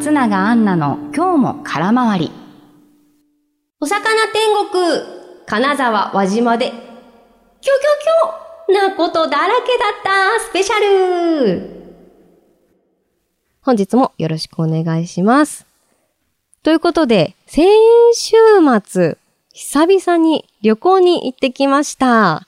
[0.00, 2.30] 松永アンナの今日も空回り。
[3.80, 7.68] お魚天国、金沢輪島で、キョキョ
[8.70, 11.70] キョなことだらけだったスペシャル
[13.60, 15.66] 本日もよろしくお願いします。
[16.62, 17.68] ということで、先
[18.14, 18.36] 週
[18.82, 19.18] 末、
[19.52, 22.46] 久々に旅行に行ってきました。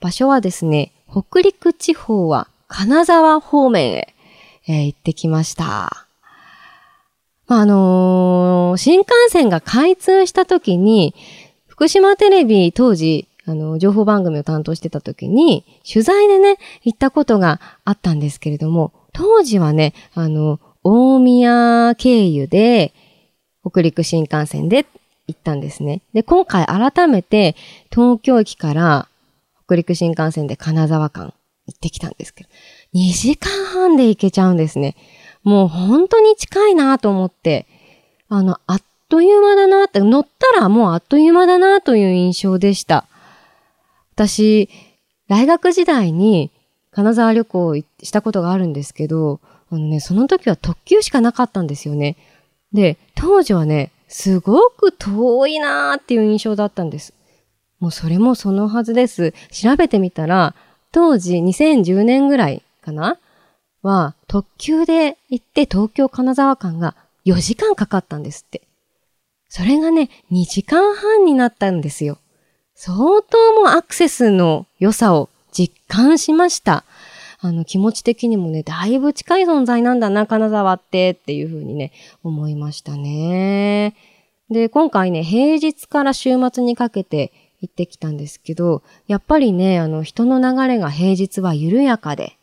[0.00, 4.14] 場所はですね、北陸地方は金沢方面へ、
[4.66, 6.07] えー、行ってきました。
[7.56, 11.14] あ、あのー、新幹線が開通した時に、
[11.66, 22.92] 福島テレビ当時、あの、情報番組を担当してた時に、取材でね、行ったことがあったんですけれども、当時はね、あの、大宮経由で、
[23.68, 24.86] 北陸新幹線で
[25.26, 26.02] 行ったんですね。
[26.12, 27.54] で、今回改めて
[27.90, 29.08] 東京駅から
[29.66, 31.34] 北陸新幹線で金沢間
[31.66, 32.50] 行ってきたんですけど、
[32.94, 34.96] 2時間半で行けちゃうんですね。
[35.48, 37.66] もう本当に近いなと思って、
[38.28, 43.06] あの、あっという間だなって、乗ったらもうあっという間だなという印象でした。
[44.14, 44.68] 私、
[45.26, 46.50] 大学時代に
[46.90, 49.40] 金沢旅行したことがあるんですけど、
[49.72, 52.16] あのね、その時は特急しかなかったんですよね。
[52.74, 57.14] で、当時はね、すごく遠いなーっていう印象だったんです。
[57.80, 59.32] もうそれもそのはずです。
[59.50, 60.54] 調べてみたら、
[60.92, 63.16] 当時2010年ぐらいかな
[63.82, 66.94] は特急で行って東京金沢間が
[67.26, 68.62] 4時間かかったんですって。
[69.48, 72.18] それがね、2時間半になったんですよ。
[72.74, 76.84] 相当もアクセスの良さを実感しました。
[77.40, 83.94] あの、気持ち的にもね、だいぶ近い存在なんだな、金沢ってっていうふうにね、思いましたね。
[84.50, 92.37] で、今回ね、平日から週末にかけて行ってきたんですけど、やっぱりね、あの、人の流れが平日は緩やかで、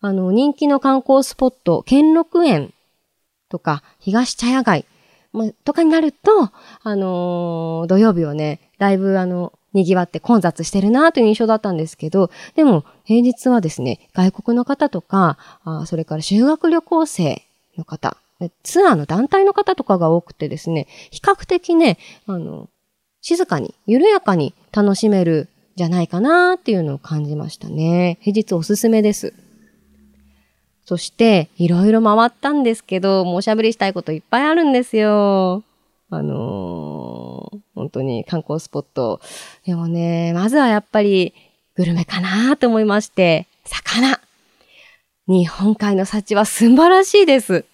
[0.00, 2.72] あの、人気の観光スポット、兼六園
[3.48, 4.84] とか、東茶屋街
[5.64, 6.50] とかになると、
[6.82, 17.42] あのー、土曜日はね、だいぶあの、賑わって混雑してるなという印象だったんですけど、でも平日はですね、外国の方とか、あそれから修学旅行生
[17.76, 18.16] の方、
[18.62, 22.68] ツアーの団体の方とかが多くてですね、比較的ね、あの、
[23.20, 28.18] 静かに、緩やかに楽しめるじゃないかなっていうのを感じましたね。
[28.20, 29.34] 平日おすすめです。
[30.86, 35.64] そして、いろいろ回ったんですけど、もうおしゃべりしたいこといっぱいあるんですよ。
[36.10, 39.20] あのー、本当に観光スポット。
[39.64, 41.34] でもね、まずはやっぱり
[41.74, 44.20] グルメかなと思いまして、魚。
[45.26, 47.64] 日本海の幸は素晴らしいです。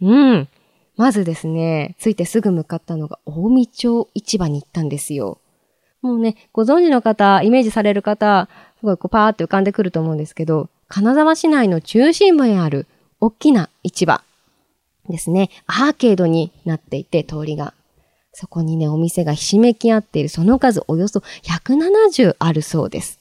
[0.00, 0.48] うん。
[0.96, 5.38] まずですね、着いてすぐ向かったのが大見町市場に行ったんですよ。
[6.02, 8.48] もうね、ご存知の方、イメージされる方、
[8.80, 12.86] すごいこうパーって浮かんでくると思うんですけど、金沢市内の中心部にある
[13.20, 14.22] 大きな市場
[15.08, 15.50] ですね。
[15.66, 17.74] アーケードになっていて、通りが。
[18.32, 23.20] そこにね、お店がひしめき合っている、その数およそ170あるそうです。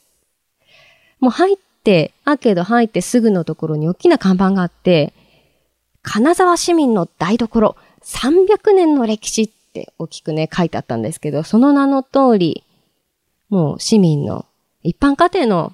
[1.20, 5.14] もう入って、アーケード入ってすぐのところに大きな看板があって、
[6.02, 12.64] 金沢市民の台所、300年の歴史って大きくね、書いてあったんですけど、その名の通り、
[13.50, 14.46] もう市民の、
[14.82, 15.74] 一般家庭の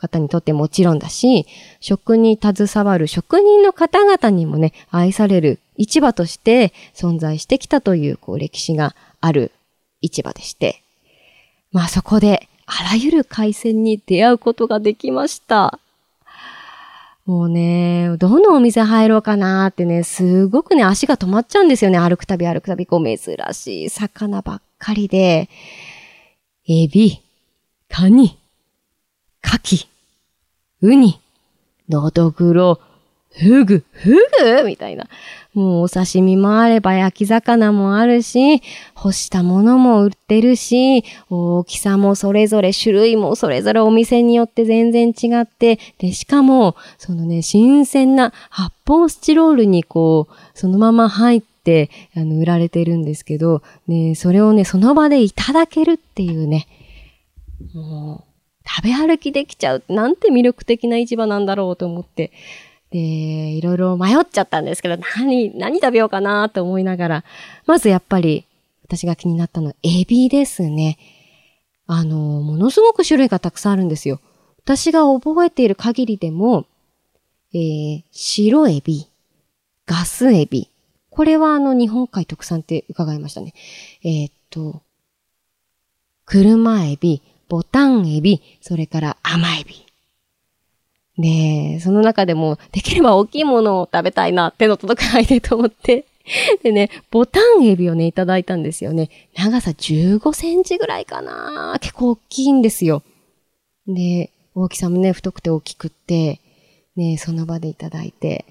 [0.00, 1.46] 方にとってもちろんだし、
[1.78, 9.52] 食に携わる職人の方々にもね、愛される市場として存在してきたという、こう、歴史がある
[10.00, 10.82] 市場でして、
[11.70, 15.78] まあそこで、あらゆる海鮮に出会うことができました。
[17.26, 21.98] もうね、どのお店入ろうかなってね、すごくね、足が止まっちゃうんですよね。
[21.98, 25.48] 歩くたび歩くたび、こう珍しい魚ばっかりで、
[26.66, 27.20] エビ、
[27.88, 28.39] カニ、
[29.40, 29.88] カキ、
[30.82, 31.20] ウニ、
[31.88, 32.80] ノドグロ、
[33.32, 35.06] フグ、フグみたいな。
[35.54, 38.62] もうお刺身もあれば焼き魚もあるし、
[38.94, 56.68] 干したものも売ってるし、大きさもそれぞれ、種類もそれぞれお店によって全然違って、で、しかも、そのね、新鮮な発泡スチロールにこう、そのまま入って、あの、売られてるんですけど、ね、それをね、その場でいただけるっていうね、
[57.74, 58.29] もう、
[58.76, 59.82] 食べ歩きできちゃう。
[59.88, 62.30] なんて魅力的な市場なんだろうと思って。
[62.90, 67.24] で、いろいろ迷っちゃったんですけど、何、何食べようかなと思いながら、
[67.66, 68.46] まずやっぱり
[68.84, 70.98] 私が気になったのはエビですね。
[71.86, 74.20] あの、ものすごく種類がたくさんあるんですよ。
[74.58, 76.66] 私が覚えている限りでも、
[77.52, 79.08] えー、白エビ、
[79.86, 80.70] ガスエビ。
[81.10, 83.54] これはあの日本海特産って伺いましたね。
[84.04, 84.82] えー、っと、
[86.24, 89.84] 車エビ、ボタンエビ、それから甘エビ。
[91.18, 96.06] で、その中でも、できれば大きいものを食べたいな、手の届かないでと思って。
[96.62, 99.10] でね、ボタンエビをね、いただいたんですよね。
[99.36, 101.76] 長さ15センチぐらいかな。
[101.80, 103.02] 結構大きいんですよ。
[103.88, 106.40] で、大きさもね、太くて大きくって、
[106.94, 108.44] ね、その場でいただいて、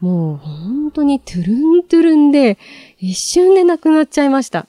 [0.00, 2.58] もう本当にトゥルントゥルンで、
[2.98, 4.66] 一瞬でなくなっちゃいました。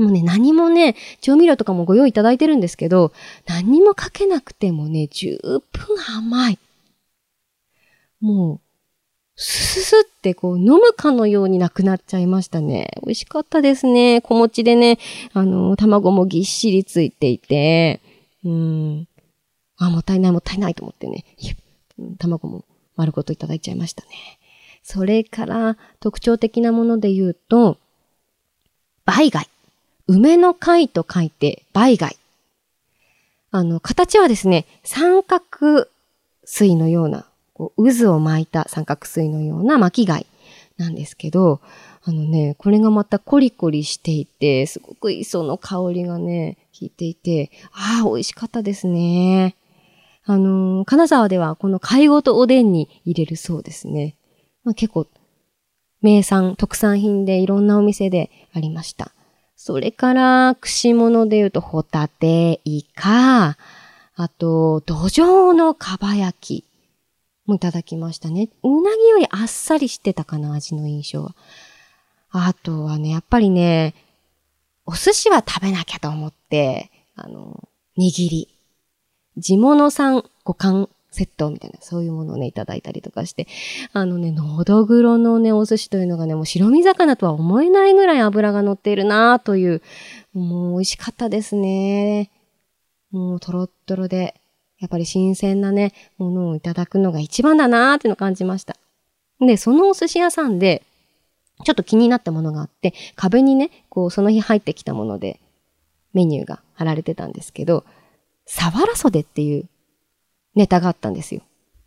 [0.00, 3.12] もうね、何もね、調味料とかもご用意いただいてるんですけど、
[3.46, 5.62] 何もかけなくてもね、十分
[6.16, 6.58] 甘い。
[8.20, 8.60] もう、
[9.36, 12.88] ススってこう飲むかのようになくなっちゃいましたね。
[13.04, 14.20] 美味しかったですね。
[14.22, 14.98] 小餅でね、
[15.32, 18.00] あの、卵もぎっしりついていて、
[18.44, 19.08] うん。
[19.76, 21.24] あ、もったいないもったいないと思ってね。
[22.18, 22.64] 卵も
[22.96, 24.08] 丸ごといただいちゃいましたね。
[24.82, 27.76] それから特徴的なもので言うと、
[29.06, 29.49] 梅貝。
[30.12, 32.16] 梅の貝と書いて梅貝。
[33.52, 35.86] あの、形はですね、三角
[36.44, 40.26] 錐のような、こう渦を巻いた三角錐のような巻き貝
[40.78, 41.60] なんですけど、
[42.02, 49.54] あのね、これがまたコリコリしていて、すごく磯の香りがね、効いていて、ああ、美味しかったですね。
[50.24, 54.16] あのー、金沢ではこの貝ごとおでんに入れるそうですね。
[54.64, 55.06] まあ、結構、
[56.02, 59.12] 名産、特産品でいろんなお店でありました。
[59.62, 63.58] それから、串物で言うと、ホタテ、イカ、
[64.16, 66.64] あと、土壌のかば焼き
[67.44, 68.48] もいただきましたね。
[68.62, 71.34] うなぎよりあっさりしてたかな、味の印象は。
[72.30, 73.94] あとはね、やっぱりね、
[74.86, 77.68] お寿司は食べなきゃと思って、あの、
[77.98, 78.48] 握り。
[79.36, 83.46] 地物産五感セットみたいな、そういうものをね、いただいたりとかして、
[83.92, 89.82] あのね、のどぐろのね、お寿司というのがね、もう白身魚とは思えないぐらい脂が乗っているなという、
[90.32, 92.30] もう美味しかったですね。
[93.10, 94.40] もうトロットロで、
[94.78, 98.76] やっぱり新鮮なね、ものをいただくのが一番だなーっていうのを感じました。
[99.40, 100.82] で、そのお寿司屋さんで、
[101.64, 105.40] ちょっと気になったものがあって、壁にね、こう、その日入ってきたもので、
[106.12, 107.84] メニューが貼られてたんですけど、
[108.46, 109.68] サワラ袖っていう
[110.54, 111.42] ネタがあったんですよ。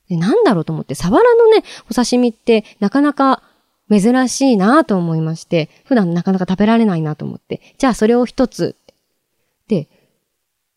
[0.09, 3.41] で、なんだろうと思って、サワラのね、お刺身ってなかなか
[3.89, 8.75] 珍しいなと思いまして、普段なかなか食べられないなと思って、じゃあそれを一つ。
[9.67, 9.87] で、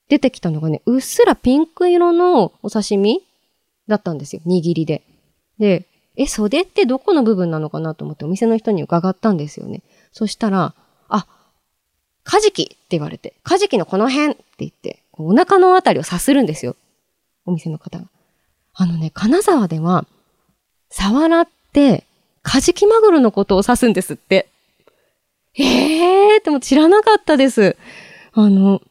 [0.08, 3.20] 出てきたのがね、うっすらピンク色のお刺身
[3.88, 4.42] だったんですよ。
[4.46, 5.02] 握りで。
[5.58, 5.86] で、
[6.16, 9.82] え、袖ってどこの部分なのかなと思ってお店の人に伺ったんですよね。
[10.12, 10.74] そしたら、
[11.08, 11.26] あ、
[12.24, 16.76] カジキって言われて、カジキのこの辺って言って、お腹のあたりをさするんですよ。
[17.46, 18.04] お店の方が。
[18.74, 20.04] あのね、金沢では、
[20.90, 22.04] サワラって、
[22.42, 24.48] カジキマグロのことを指すんですって。
[25.54, 27.76] ええーっても知らなかったです。
[28.34, 28.82] あの、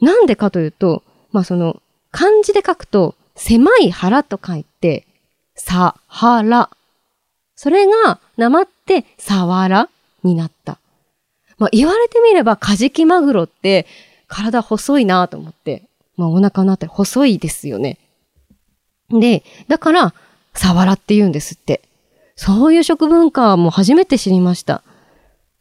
[0.00, 5.06] なんでかというと、まあその、漢字で書くと、狭い腹と書いて、
[5.54, 6.70] さ、はら。
[7.54, 9.88] それが、なまって、さわら
[10.24, 10.78] になった。
[11.58, 13.86] まあ言われてみれば、カジキマグロって、
[14.26, 15.84] 体細いなと思って。
[16.18, 17.96] まあお腹のあたり細いですよね。
[19.08, 20.14] で、だから、
[20.52, 21.80] サワラって言うんですって。
[22.36, 24.82] そういう食文化も初めて知りました。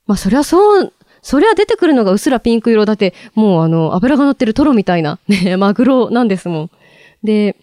[0.05, 6.69] まあそりゃそう、そりゃ出てくるのがうっすらピンク色だって、もうあの、油が乗ってるトロみたいな、 ね、マグロなんですもん。
[7.23, 7.55] で、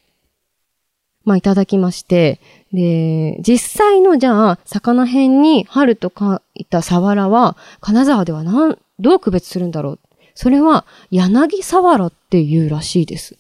[1.25, 2.40] まあいただきまして、
[2.73, 9.99] で、実際のじゃあ、魚辺に春と書いたサワラは、金沢ではなん、どう区別するんだろう
[10.35, 13.37] それは柳サワラっていうらしいです。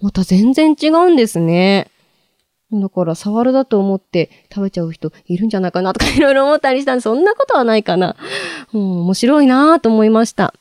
[0.00, 1.90] また全然違うんですね。
[2.72, 8.16] だからサワラだと思って食べちゃう人いるんじゃないかなとか いろいろ思ったりしたんで、そんなことはないかな。
[8.72, 10.54] う、面白いなと思いました。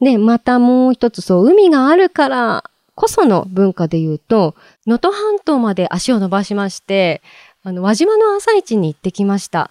[0.00, 4.54] で、またもう一つそう、海があるからこその文化で言うと、
[4.86, 7.22] 能登半島まで足を伸ばしまして、
[7.62, 9.70] あの、輪島の朝市に行ってきました。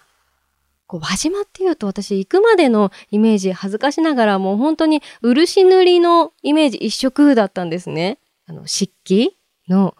[0.86, 8.18] こう輪島っていうと私行くまでのイメージ恥ずかしながらもう本当に漆塗りのイメージ一色だったんですね。
[8.46, 9.36] あの、漆器
[9.68, 9.96] の。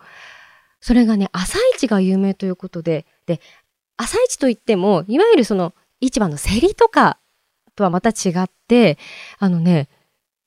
[0.81, 3.40] それがね、朝市が有名ということで、で、
[3.97, 7.19] 朝市といっても、いわゆるその市場の競りとか
[7.75, 8.99] とはまた違って、
[9.38, 9.88] あのね、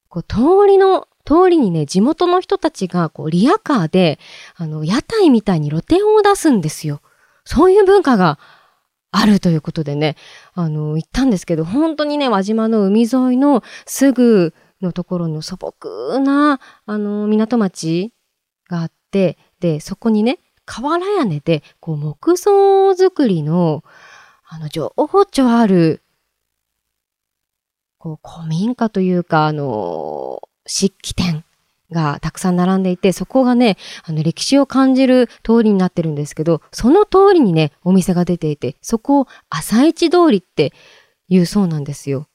[0.08, 4.18] こう通りの、通りにね、地元の人たちがこうリアカーで、
[4.56, 7.02] あの、屋台みたいに露店を出すんですよ。
[7.44, 8.40] そういう文化が
[9.12, 10.16] あるということでね、
[10.54, 18.14] あの、行ったんですけど、本当にね、輪島の海沿いのすぐのところの素朴な、あの、港町
[18.70, 23.84] があって、で、そこにね、瓦屋根で、こう、木造作りの、
[24.48, 26.04] あの、情報庁ある、
[27.98, 31.44] こう、古民家というか、あの、漆器店
[31.92, 40.74] がたくさん並んでいて、そこがね、あの歴史を感じる通りになってるんですけど、その通りにね、お店が出ていて、そこを朝市通りって
[41.28, 42.28] 言うそうなんですよ。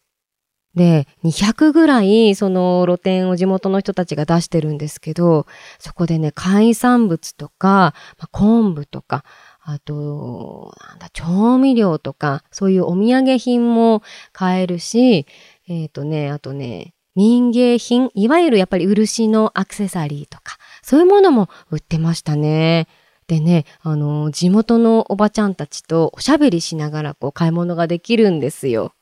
[0.74, 5.46] で、200ぐらいその露店を地元の人たちが出してるんですけど、
[5.78, 9.24] そこでね、海産物とか、まあ、昆布とか、
[9.62, 15.26] あと、なんだ、調味料とか、そういうお土産品も買えるし、
[15.68, 22.88] えっ、ー、とね、あとね、民芸品、いわゆるやっぱり漆のアクセサリーとか、そういうものも売ってましたね。
[23.26, 28.92] でね、あの、地元のおばちゃんたちとおしゃべりしながらこう買い物ができるんですよ。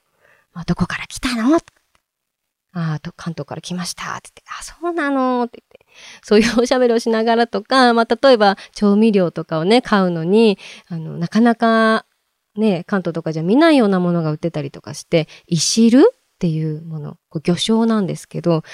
[0.53, 1.57] まあ、どこから来たの
[2.75, 5.45] ああ、関東から来ましたって言って、あ、そうなの？
[5.45, 5.87] って言って、
[6.23, 12.07] そういうおしゃべりをしながらとか、 まあ、例えば調味料とかをね、買うのに、あの、なかなか
[12.57, 16.05] ね、関東とかじゃ見ないようなものが売ってたりとかして、いしる
[16.43, 18.65] っていうもの、魚醤なんですけど、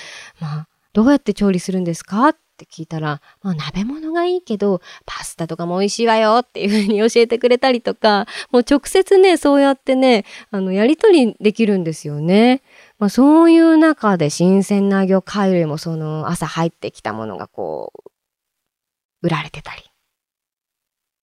[0.40, 12.62] まあ、どうやって調理するんですかって聞いたら、まあ、鍋物がいいけど、パスタとかも美味しいわよっていうふうに教えてくれたりとか、もう直接ね、そうやってね、あの、やりとりできるんですよね。
[12.98, 19.82] まあ、そういう中で新鮮な魚介類もその朝入ってきたものがこう、売られてたり。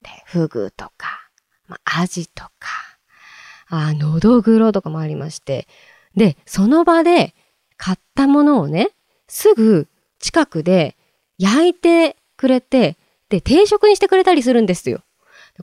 [0.04, 1.32] で、フグとか、
[1.68, 2.52] まあ、アジとか、
[3.68, 5.68] あ、のどぐろとかもありまして、
[6.16, 7.34] で、その場で
[7.78, 8.90] 買ったものをね、
[9.28, 9.88] すぐ
[10.20, 10.96] 近くで
[11.38, 12.98] 焼いてくれて、
[13.30, 15.02] で、定食にしてくれたりするんですよ。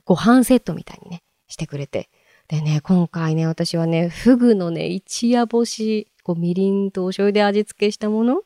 [0.05, 2.09] ご飯セットみたいにね、してくれて。
[2.47, 8.41] でね、今回ね、私はね、フグのね、一夜干し、こう、みりんとお醤油で味付けしたもの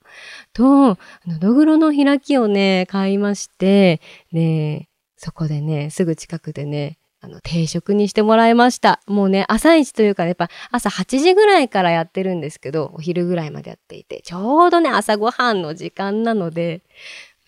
[0.54, 4.88] と、のどぐろの開きをね、買いまして、で、
[5.18, 9.02] そこでね、すぐ近くでね、あの、定食にしてもらいました。
[9.08, 16.84] もうね、朝一というか、ね、やっぱ朝8時ぐらいからやってるんですけど、お昼ぐらいまでやっていて、ちょうどね、朝ごはんの時間なので、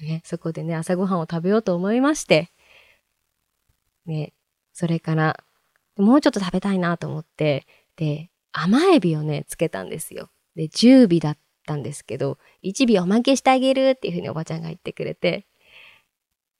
[0.01, 2.51] ね、そこでね、朝ごはんを食べようと思いまして、
[4.05, 4.33] ね、
[4.73, 5.43] それから、
[5.97, 10.31] もうちょっと食べたいなと思って、で、甘エビをね、つけたんですよ。
[10.55, 15.45] で、10尾だったんですけど、1尾おまけしてあげるっていうふうにおばちゃんが言ってくれて、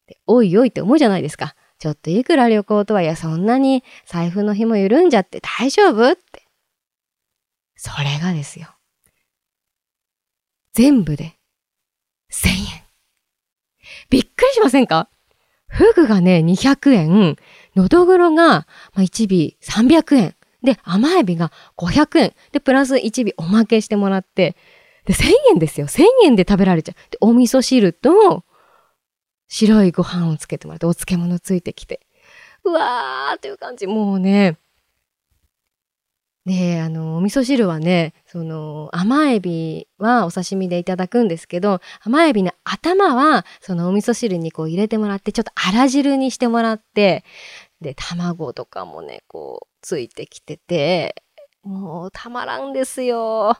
[0.07, 1.55] でおいおいって思うじゃないですか。
[1.79, 6.11] ちょっといくら旅行とはいや、そんなに財布の紐緩んじゃって大丈夫？
[6.11, 6.43] って。
[7.75, 8.67] それがですよ。
[10.73, 11.35] 全部で
[12.31, 12.83] 1000円。
[14.09, 15.09] びっくりしませんか？
[15.67, 17.37] フグがね、200円、
[17.75, 18.67] のどぐろが、ま
[18.97, 20.35] あ、1尾300円。
[20.63, 22.33] で、甘エビが500円。
[22.51, 24.57] で、プラス1尾おまけしてもらって、
[25.05, 25.87] で、1000円ですよ。
[25.87, 26.95] 1000円で食べられちゃう。
[27.11, 28.43] で、お味噌汁と、
[29.49, 31.99] 白いご飯をつけてもらって、お漬物ついてきて。
[32.63, 33.87] うわーっていう感じ。
[33.87, 34.57] もうね、
[36.45, 47.23] で、あの、お味噌汁はね、その、甘エビはお刺身でいただくんですけど、甘エビの頭は、そのお味噌汁にこう入れてもらって、ちょっとあら汁にしてもらって、
[47.81, 51.15] で、卵とかもね、こう、ついてきてて、
[51.63, 53.55] もうたまらんですよ。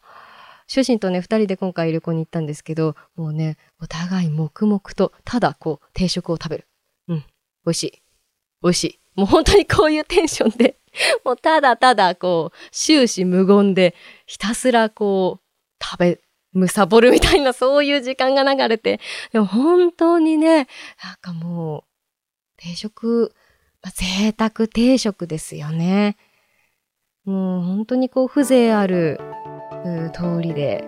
[0.69, 6.67] 主人とね、二人で今回旅行に行ったんですけど、もうね、お互い黙々と、ただこう、定食を食べる。
[7.07, 7.17] うん。
[7.65, 8.01] 美味しい。
[8.61, 8.99] 美味しい。
[9.15, 10.77] もう本当にこういうテンションで、
[11.25, 13.95] もうただただこう、終始無言で、
[14.27, 16.21] ひたすらこう、食べ、
[16.53, 18.99] むさぼるみたいな、そういう時間が流れて、
[19.31, 20.67] でも本当にね、
[21.03, 21.83] なんかもう、
[22.57, 23.33] 定食、
[23.81, 26.15] まあ、贅沢定食ですよね。
[27.25, 29.19] もう本当にこう、風情ある
[30.13, 30.83] 通りで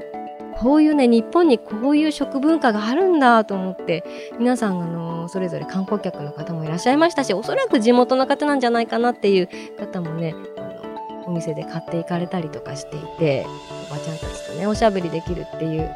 [0.57, 4.03] こういうね日本にこういう食文化があるんだと思って
[4.37, 13.45] 皆さんあのそれぞれ観光客の方もいらっしゃいましたしおそらく地元の方なんじゃないかなっていう方もねあのお店で買っていかれたりとかしていて
[13.87, 15.89] おばちゃんたちとねおしゃべりできるっていう。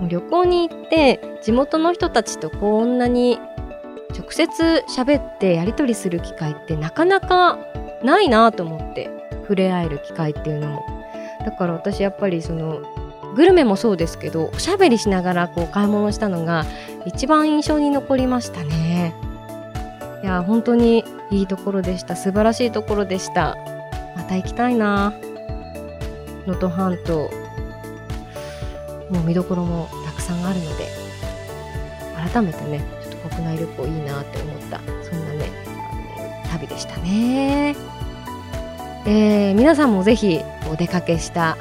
[0.00, 3.38] もう旅行に行って地元の人たちとこんなに
[4.18, 7.58] 直接喋ってやり取りする機会ってなかなか
[8.02, 9.10] ないなと思って
[9.42, 10.99] 触れ合える機会っていうのも
[11.44, 12.80] だから私やっぱりその
[13.34, 16.66] グルメもそうですけどおしゃべりしながらこう買い物したのが
[17.06, 19.14] 一番印象に残りましたね。
[20.22, 22.16] いや本当にいいところでした。
[22.16, 23.56] 素晴らしいところでした。
[24.16, 25.14] また行きたいな。
[26.46, 27.30] 能登半島。
[29.10, 31.10] もう見どころもたくさんあるので。
[32.32, 35.50] 改めてねちょっと国内旅行いいなって思ったそんなね
[36.52, 37.74] 旅でしたね。
[39.06, 40.40] えー、皆さんもぜひ
[40.70, 41.56] お出かけした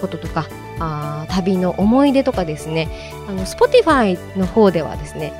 [0.00, 0.46] こととか
[0.78, 2.88] あ旅の思い出とかですね。
[3.28, 5.32] あの Spotify の方ではですね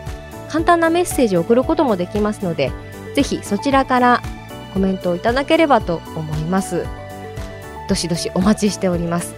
[0.49, 2.73] 簡単なメッセージを送ることもできますので
[3.15, 4.23] ぜひそちらから
[4.75, 6.87] コメントをいただければと思います。
[7.89, 9.35] どしどしお待ちしております。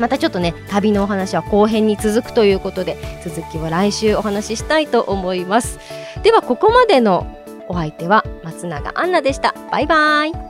[0.00, 5.78] またちょっとね旅のお話は後編に続くということで続きは来週お話ししたいと思います。
[6.22, 7.36] ではここまでの
[7.68, 8.24] お相手は
[8.66, 9.54] 松がアンナでした。
[9.70, 10.49] バイバイ。